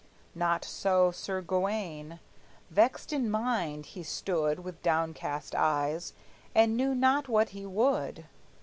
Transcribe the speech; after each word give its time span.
Not 0.33 0.65
so 0.65 1.11
Sir 1.11 1.41
Gawayne. 1.43 2.19
Vexed 2.71 3.13
in 3.13 3.29
mind 3.29 3.85
he 3.85 4.01
stood 4.01 4.61
With 4.63 4.81
downcast 4.81 5.53
eyes, 5.53 6.13
and 6.55 6.75
knew 6.75 6.95
not 6.95 7.29
what 7.29 7.49
he 7.49 7.67
would. 7.67 8.25